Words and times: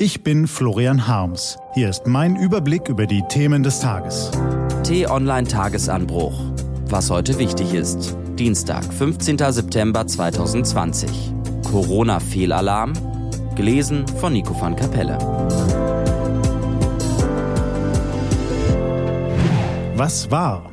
Ich 0.00 0.22
bin 0.22 0.46
Florian 0.46 1.08
Harms. 1.08 1.58
Hier 1.74 1.88
ist 1.88 2.06
mein 2.06 2.36
Überblick 2.36 2.88
über 2.88 3.04
die 3.08 3.24
Themen 3.28 3.64
des 3.64 3.80
Tages. 3.80 4.30
T-Online 4.84 5.48
Tagesanbruch. 5.48 6.40
Was 6.84 7.10
heute 7.10 7.36
wichtig 7.40 7.74
ist. 7.74 8.16
Dienstag, 8.38 8.84
15. 8.84 9.38
September 9.50 10.06
2020. 10.06 11.10
Corona-Fehlalarm. 11.68 12.92
Gelesen 13.56 14.06
von 14.06 14.34
Nico 14.34 14.54
van 14.60 14.76
Kapelle. 14.76 15.18
Was 19.96 20.30
war? 20.30 20.70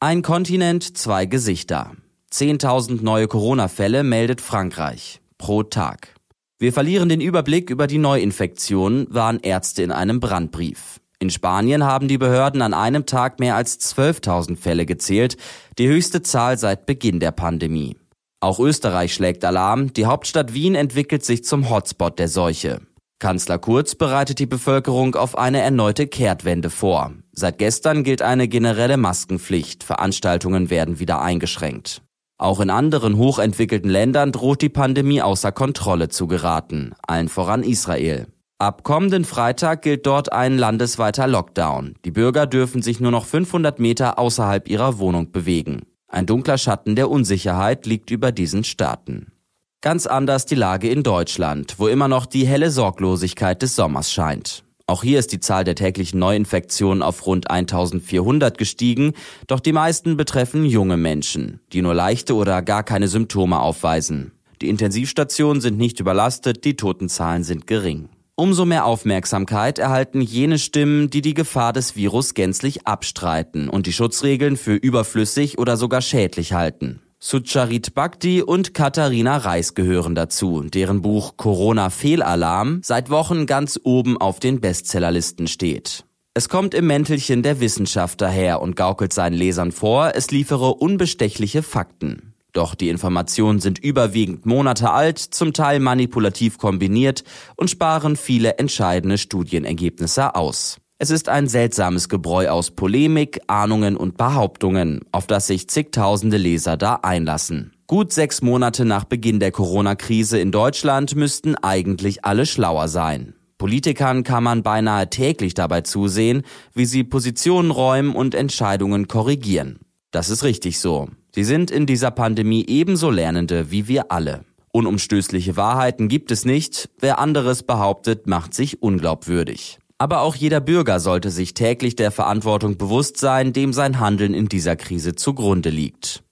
Ein 0.00 0.22
Kontinent, 0.22 0.98
zwei 0.98 1.26
Gesichter. 1.26 1.92
10.000 2.32 3.04
neue 3.04 3.28
Corona-Fälle 3.28 4.02
meldet 4.02 4.40
Frankreich. 4.40 5.20
Pro 5.38 5.62
Tag. 5.62 6.13
Wir 6.58 6.72
verlieren 6.72 7.08
den 7.08 7.20
Überblick 7.20 7.68
über 7.68 7.86
die 7.86 7.98
Neuinfektionen, 7.98 9.06
waren 9.10 9.40
Ärzte 9.40 9.82
in 9.82 9.90
einem 9.90 10.20
Brandbrief. 10.20 11.00
In 11.18 11.30
Spanien 11.30 11.84
haben 11.84 12.06
die 12.06 12.18
Behörden 12.18 12.62
an 12.62 12.74
einem 12.74 13.06
Tag 13.06 13.40
mehr 13.40 13.56
als 13.56 13.80
12.000 13.80 14.56
Fälle 14.56 14.86
gezählt, 14.86 15.36
die 15.78 15.88
höchste 15.88 16.22
Zahl 16.22 16.56
seit 16.58 16.86
Beginn 16.86 17.18
der 17.18 17.32
Pandemie. 17.32 17.96
Auch 18.40 18.60
Österreich 18.60 19.14
schlägt 19.14 19.44
Alarm, 19.44 19.92
die 19.94 20.06
Hauptstadt 20.06 20.54
Wien 20.54 20.74
entwickelt 20.74 21.24
sich 21.24 21.44
zum 21.44 21.70
Hotspot 21.70 22.18
der 22.18 22.28
Seuche. 22.28 22.82
Kanzler 23.18 23.58
Kurz 23.58 23.94
bereitet 23.94 24.38
die 24.38 24.46
Bevölkerung 24.46 25.16
auf 25.16 25.36
eine 25.36 25.60
erneute 25.60 26.06
Kehrtwende 26.06 26.68
vor. 26.70 27.14
Seit 27.32 27.58
gestern 27.58 28.04
gilt 28.04 28.22
eine 28.22 28.46
generelle 28.46 28.98
Maskenpflicht, 28.98 29.82
Veranstaltungen 29.82 30.68
werden 30.68 31.00
wieder 31.00 31.20
eingeschränkt. 31.20 32.03
Auch 32.36 32.60
in 32.60 32.70
anderen 32.70 33.16
hochentwickelten 33.16 33.90
Ländern 33.90 34.32
droht 34.32 34.60
die 34.60 34.68
Pandemie 34.68 35.22
außer 35.22 35.52
Kontrolle 35.52 36.08
zu 36.08 36.26
geraten, 36.26 36.94
allen 37.06 37.28
voran 37.28 37.62
Israel. 37.62 38.26
Ab 38.58 38.82
kommenden 38.82 39.24
Freitag 39.24 39.82
gilt 39.82 40.06
dort 40.06 40.32
ein 40.32 40.58
landesweiter 40.58 41.26
Lockdown. 41.26 41.94
Die 42.04 42.10
Bürger 42.10 42.46
dürfen 42.46 42.82
sich 42.82 43.00
nur 43.00 43.10
noch 43.10 43.26
500 43.26 43.78
Meter 43.78 44.18
außerhalb 44.18 44.68
ihrer 44.68 44.98
Wohnung 44.98 45.32
bewegen. 45.32 45.82
Ein 46.08 46.26
dunkler 46.26 46.58
Schatten 46.58 46.96
der 46.96 47.10
Unsicherheit 47.10 47.86
liegt 47.86 48.10
über 48.10 48.32
diesen 48.32 48.64
Staaten. 48.64 49.32
Ganz 49.80 50.06
anders 50.06 50.46
die 50.46 50.54
Lage 50.54 50.88
in 50.88 51.02
Deutschland, 51.02 51.74
wo 51.78 51.88
immer 51.88 52.08
noch 52.08 52.26
die 52.26 52.46
helle 52.46 52.70
Sorglosigkeit 52.70 53.60
des 53.60 53.76
Sommers 53.76 54.10
scheint. 54.10 54.64
Auch 54.86 55.02
hier 55.02 55.18
ist 55.18 55.32
die 55.32 55.40
Zahl 55.40 55.64
der 55.64 55.76
täglichen 55.76 56.18
Neuinfektionen 56.18 57.02
auf 57.02 57.26
rund 57.26 57.50
1400 57.50 58.58
gestiegen, 58.58 59.14
doch 59.46 59.60
die 59.60 59.72
meisten 59.72 60.18
betreffen 60.18 60.66
junge 60.66 60.98
Menschen, 60.98 61.60
die 61.72 61.80
nur 61.80 61.94
leichte 61.94 62.34
oder 62.34 62.60
gar 62.60 62.82
keine 62.82 63.08
Symptome 63.08 63.60
aufweisen. 63.60 64.32
Die 64.60 64.68
Intensivstationen 64.68 65.62
sind 65.62 65.78
nicht 65.78 66.00
überlastet, 66.00 66.64
die 66.64 66.76
Totenzahlen 66.76 67.44
sind 67.44 67.66
gering. 67.66 68.10
Umso 68.36 68.66
mehr 68.66 68.84
Aufmerksamkeit 68.84 69.78
erhalten 69.78 70.20
jene 70.20 70.58
Stimmen, 70.58 71.08
die 71.08 71.22
die 71.22 71.34
Gefahr 71.34 71.72
des 71.72 71.96
Virus 71.96 72.34
gänzlich 72.34 72.86
abstreiten 72.86 73.70
und 73.70 73.86
die 73.86 73.92
Schutzregeln 73.92 74.56
für 74.56 74.74
überflüssig 74.74 75.56
oder 75.56 75.76
sogar 75.76 76.02
schädlich 76.02 76.52
halten. 76.52 77.00
Sucharit 77.26 77.94
Bhakti 77.94 78.42
und 78.42 78.74
Katharina 78.74 79.38
Reis 79.38 79.72
gehören 79.72 80.14
dazu, 80.14 80.60
deren 80.60 81.00
Buch 81.00 81.38
Corona 81.38 81.88
Fehlalarm 81.88 82.80
seit 82.84 83.08
Wochen 83.08 83.46
ganz 83.46 83.80
oben 83.82 84.18
auf 84.20 84.40
den 84.40 84.60
Bestsellerlisten 84.60 85.46
steht. 85.46 86.04
Es 86.34 86.50
kommt 86.50 86.74
im 86.74 86.86
Mäntelchen 86.86 87.42
der 87.42 87.60
Wissenschaft 87.60 88.20
daher 88.20 88.60
und 88.60 88.76
gaukelt 88.76 89.14
seinen 89.14 89.32
Lesern 89.32 89.72
vor, 89.72 90.12
es 90.14 90.30
liefere 90.32 90.74
unbestechliche 90.74 91.62
Fakten. 91.62 92.34
Doch 92.52 92.74
die 92.74 92.90
Informationen 92.90 93.58
sind 93.58 93.78
überwiegend 93.78 94.44
Monate 94.44 94.90
alt, 94.90 95.18
zum 95.18 95.54
Teil 95.54 95.80
manipulativ 95.80 96.58
kombiniert 96.58 97.24
und 97.56 97.70
sparen 97.70 98.16
viele 98.16 98.58
entscheidende 98.58 99.16
Studienergebnisse 99.16 100.34
aus. 100.34 100.76
Es 100.98 101.10
ist 101.10 101.28
ein 101.28 101.48
seltsames 101.48 102.08
Gebräu 102.08 102.48
aus 102.48 102.70
Polemik, 102.70 103.40
Ahnungen 103.48 103.96
und 103.96 104.16
Behauptungen, 104.16 105.00
auf 105.10 105.26
das 105.26 105.48
sich 105.48 105.68
zigtausende 105.68 106.36
Leser 106.36 106.76
da 106.76 107.00
einlassen. 107.02 107.72
Gut 107.88 108.12
sechs 108.12 108.42
Monate 108.42 108.84
nach 108.84 109.04
Beginn 109.04 109.40
der 109.40 109.50
Corona-Krise 109.50 110.38
in 110.38 110.52
Deutschland 110.52 111.16
müssten 111.16 111.56
eigentlich 111.56 112.24
alle 112.24 112.46
schlauer 112.46 112.86
sein. 112.86 113.34
Politikern 113.58 114.22
kann 114.22 114.44
man 114.44 114.62
beinahe 114.62 115.10
täglich 115.10 115.54
dabei 115.54 115.80
zusehen, 115.80 116.42
wie 116.74 116.86
sie 116.86 117.02
Positionen 117.02 117.72
räumen 117.72 118.14
und 118.14 118.34
Entscheidungen 118.34 119.08
korrigieren. 119.08 119.80
Das 120.12 120.30
ist 120.30 120.44
richtig 120.44 120.78
so. 120.78 121.08
Sie 121.34 121.44
sind 121.44 121.72
in 121.72 121.86
dieser 121.86 122.12
Pandemie 122.12 122.64
ebenso 122.68 123.10
Lernende 123.10 123.72
wie 123.72 123.88
wir 123.88 124.12
alle. 124.12 124.44
Unumstößliche 124.70 125.56
Wahrheiten 125.56 126.08
gibt 126.08 126.30
es 126.30 126.44
nicht. 126.44 126.88
Wer 127.00 127.18
anderes 127.18 127.64
behauptet, 127.64 128.28
macht 128.28 128.54
sich 128.54 128.80
unglaubwürdig. 128.80 129.78
Aber 130.04 130.20
auch 130.20 130.34
jeder 130.34 130.60
Bürger 130.60 131.00
sollte 131.00 131.30
sich 131.30 131.54
täglich 131.54 131.96
der 131.96 132.10
Verantwortung 132.10 132.76
bewusst 132.76 133.16
sein, 133.16 133.54
dem 133.54 133.72
sein 133.72 134.00
Handeln 134.00 134.34
in 134.34 134.50
dieser 134.50 134.76
Krise 134.76 135.14
zugrunde 135.14 135.70
liegt. 135.70 136.22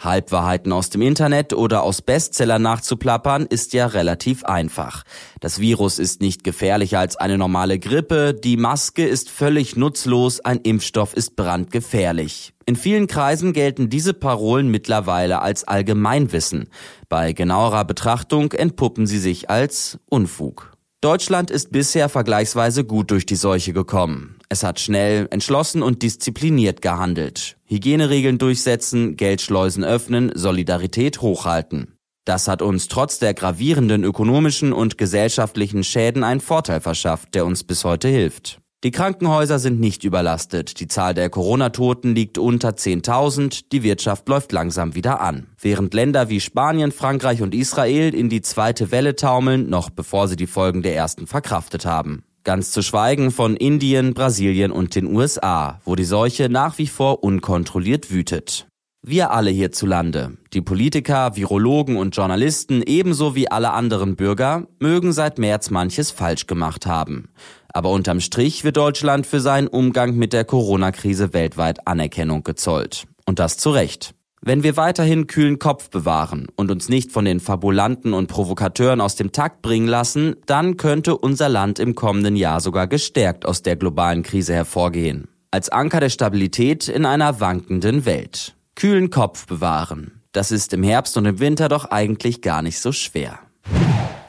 Halbwahrheiten 0.00 0.72
aus 0.72 0.90
dem 0.90 1.00
Internet 1.00 1.52
oder 1.52 1.84
aus 1.84 2.02
Bestsellern 2.02 2.60
nachzuplappern 2.60 3.46
ist 3.46 3.72
ja 3.72 3.86
relativ 3.86 4.42
einfach. 4.42 5.04
Das 5.38 5.60
Virus 5.60 6.00
ist 6.00 6.20
nicht 6.20 6.42
gefährlicher 6.42 6.98
als 6.98 7.14
eine 7.14 7.38
normale 7.38 7.78
Grippe, 7.78 8.34
die 8.34 8.56
Maske 8.56 9.06
ist 9.06 9.30
völlig 9.30 9.76
nutzlos, 9.76 10.40
ein 10.40 10.58
Impfstoff 10.58 11.14
ist 11.14 11.36
brandgefährlich. 11.36 12.52
In 12.66 12.74
vielen 12.74 13.06
Kreisen 13.06 13.52
gelten 13.52 13.90
diese 13.90 14.12
Parolen 14.12 14.72
mittlerweile 14.72 15.40
als 15.40 15.62
Allgemeinwissen. 15.62 16.68
Bei 17.08 17.32
genauerer 17.32 17.84
Betrachtung 17.84 18.50
entpuppen 18.50 19.06
sie 19.06 19.20
sich 19.20 19.50
als 19.50 20.00
Unfug. 20.08 20.72
Deutschland 21.02 21.50
ist 21.50 21.72
bisher 21.72 22.10
vergleichsweise 22.10 22.84
gut 22.84 23.10
durch 23.10 23.24
die 23.24 23.36
Seuche 23.36 23.72
gekommen. 23.72 24.38
Es 24.50 24.62
hat 24.62 24.80
schnell, 24.80 25.28
entschlossen 25.30 25.82
und 25.82 26.02
diszipliniert 26.02 26.82
gehandelt. 26.82 27.56
Hygieneregeln 27.64 28.36
durchsetzen, 28.36 29.16
Geldschleusen 29.16 29.82
öffnen, 29.82 30.30
Solidarität 30.34 31.22
hochhalten. 31.22 31.96
Das 32.26 32.48
hat 32.48 32.60
uns 32.60 32.88
trotz 32.88 33.18
der 33.18 33.32
gravierenden 33.32 34.04
ökonomischen 34.04 34.74
und 34.74 34.98
gesellschaftlichen 34.98 35.84
Schäden 35.84 36.22
einen 36.22 36.42
Vorteil 36.42 36.82
verschafft, 36.82 37.34
der 37.34 37.46
uns 37.46 37.64
bis 37.64 37.84
heute 37.84 38.08
hilft. 38.08 38.60
Die 38.82 38.92
Krankenhäuser 38.92 39.58
sind 39.58 39.78
nicht 39.78 40.04
überlastet, 40.04 40.80
die 40.80 40.88
Zahl 40.88 41.12
der 41.12 41.28
Corona-Toten 41.28 42.14
liegt 42.14 42.38
unter 42.38 42.70
10.000, 42.70 43.64
die 43.70 43.82
Wirtschaft 43.82 44.26
läuft 44.26 44.52
langsam 44.52 44.94
wieder 44.94 45.20
an. 45.20 45.48
Während 45.60 45.92
Länder 45.92 46.30
wie 46.30 46.40
Spanien, 46.40 46.90
Frankreich 46.90 47.42
und 47.42 47.54
Israel 47.54 48.14
in 48.14 48.30
die 48.30 48.40
zweite 48.40 48.90
Welle 48.90 49.16
taumeln, 49.16 49.68
noch 49.68 49.90
bevor 49.90 50.28
sie 50.28 50.36
die 50.36 50.46
Folgen 50.46 50.80
der 50.80 50.96
ersten 50.96 51.26
verkraftet 51.26 51.84
haben. 51.84 52.24
Ganz 52.42 52.70
zu 52.70 52.80
schweigen 52.80 53.30
von 53.30 53.54
Indien, 53.54 54.14
Brasilien 54.14 54.72
und 54.72 54.94
den 54.94 55.14
USA, 55.14 55.78
wo 55.84 55.94
die 55.94 56.04
Seuche 56.04 56.48
nach 56.48 56.78
wie 56.78 56.86
vor 56.86 57.22
unkontrolliert 57.22 58.10
wütet. 58.10 58.66
Wir 59.02 59.30
alle 59.30 59.50
hierzulande, 59.50 60.36
die 60.54 60.60
Politiker, 60.60 61.36
Virologen 61.36 61.96
und 61.96 62.16
Journalisten 62.16 62.82
ebenso 62.82 63.34
wie 63.34 63.50
alle 63.50 63.72
anderen 63.72 64.16
Bürger, 64.16 64.66
mögen 64.78 65.12
seit 65.12 65.38
März 65.38 65.68
manches 65.70 66.10
falsch 66.10 66.46
gemacht 66.46 66.86
haben. 66.86 67.28
Aber 67.72 67.90
unterm 67.90 68.20
Strich 68.20 68.64
wird 68.64 68.76
Deutschland 68.76 69.26
für 69.26 69.40
seinen 69.40 69.68
Umgang 69.68 70.16
mit 70.16 70.32
der 70.32 70.44
Corona-Krise 70.44 71.32
weltweit 71.32 71.86
Anerkennung 71.86 72.42
gezollt. 72.42 73.06
Und 73.26 73.38
das 73.38 73.56
zu 73.56 73.70
Recht. 73.70 74.14
Wenn 74.42 74.62
wir 74.62 74.78
weiterhin 74.78 75.26
kühlen 75.26 75.58
Kopf 75.58 75.90
bewahren 75.90 76.46
und 76.56 76.70
uns 76.70 76.88
nicht 76.88 77.12
von 77.12 77.26
den 77.26 77.40
Fabulanten 77.40 78.14
und 78.14 78.26
Provokateuren 78.26 79.02
aus 79.02 79.14
dem 79.14 79.32
Takt 79.32 79.60
bringen 79.60 79.86
lassen, 79.86 80.36
dann 80.46 80.78
könnte 80.78 81.18
unser 81.18 81.50
Land 81.50 81.78
im 81.78 81.94
kommenden 81.94 82.36
Jahr 82.36 82.62
sogar 82.62 82.86
gestärkt 82.86 83.44
aus 83.44 83.62
der 83.62 83.76
globalen 83.76 84.22
Krise 84.22 84.54
hervorgehen. 84.54 85.28
Als 85.50 85.68
Anker 85.68 86.00
der 86.00 86.08
Stabilität 86.08 86.88
in 86.88 87.04
einer 87.04 87.40
wankenden 87.40 88.06
Welt. 88.06 88.54
Kühlen 88.76 89.10
Kopf 89.10 89.46
bewahren. 89.46 90.22
Das 90.32 90.52
ist 90.52 90.72
im 90.72 90.84
Herbst 90.84 91.18
und 91.18 91.26
im 91.26 91.38
Winter 91.38 91.68
doch 91.68 91.84
eigentlich 91.86 92.40
gar 92.40 92.62
nicht 92.62 92.78
so 92.78 92.92
schwer. 92.92 93.40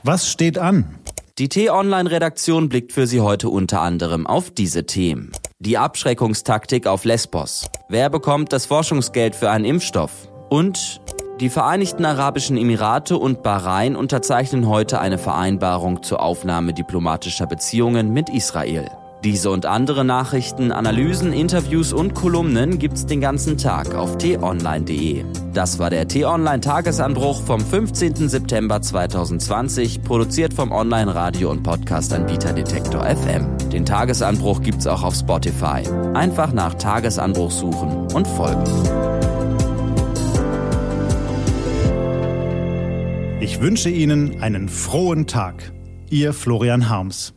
Was 0.04 0.30
steht 0.30 0.58
an? 0.58 0.96
Die 1.42 1.50
T-Online-Redaktion 1.50 2.70
blickt 2.70 2.92
für 2.92 3.08
Sie 3.08 3.20
heute 3.20 3.50
unter 3.50 3.82
anderem 3.82 4.28
auf 4.28 4.52
diese 4.52 4.86
Themen. 4.86 5.32
Die 5.58 5.76
Abschreckungstaktik 5.76 6.86
auf 6.86 7.04
Lesbos. 7.04 7.68
Wer 7.90 8.12
bekommt 8.12 8.54
das 8.54 8.68
Forschungsgeld 8.68 9.34
für 9.34 9.50
einen 9.50 9.66
Impfstoff? 9.66 10.12
Und 10.52 11.02
die 11.40 11.50
Vereinigten 11.50 12.06
Arabischen 12.06 12.58
Emirate 12.58 13.18
und 13.18 13.42
Bahrain 13.42 13.96
unterzeichnen 13.96 14.68
heute 14.68 15.00
eine 15.00 15.18
Vereinbarung 15.18 16.04
zur 16.04 16.22
Aufnahme 16.22 16.76
diplomatischer 16.76 17.48
Beziehungen 17.48 18.14
mit 18.14 18.30
Israel. 18.30 18.92
Diese 19.24 19.52
und 19.52 19.68
andere 19.68 20.04
Nachrichten, 20.04 20.72
Analysen, 20.72 21.32
Interviews 21.32 21.94
und 21.94 22.16
Kolumnen 22.16 22.80
gibt's 22.80 23.06
den 23.06 23.22
ganzen 23.22 23.56
Tag 23.56 23.94
auf 23.94 24.18
t-online.de. 24.18 25.24
Das 25.54 25.78
war 25.78 25.92
der 25.92 26.08
T-Online 26.08 26.60
Tagesanbruch 26.60 27.44
vom 27.44 27.60
15. 27.60 28.30
September 28.30 28.82
2020, 28.82 30.02
produziert 30.02 30.56
vom 30.56 30.72
Online-Radio- 30.72 31.52
und 31.52 31.62
Podcast-Anbieter 31.62 32.54
Detektor 32.54 33.06
FM. 33.06 33.46
Den 33.72 33.86
Tagesanbruch 33.86 34.64
gibt's 34.64 34.88
auch 34.88 35.04
auf 35.04 35.14
Spotify. 35.14 35.84
Einfach 36.16 36.52
nach 36.52 36.74
Tagesanbruch 36.74 37.52
suchen 37.52 38.08
und 38.16 38.28
folgen. 38.28 38.64
Ich 43.40 43.62
wünsche 43.62 43.90
Ihnen 43.92 44.42
einen 44.42 44.68
frohen 44.68 45.28
Tag. 45.28 45.74
Ihr 46.10 46.34
Florian 46.34 46.90
Harms. 46.90 47.36